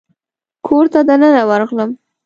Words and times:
کور 0.65 0.85
ته 0.93 0.99
دننه 1.07 1.41
ورغلم. 1.49 1.89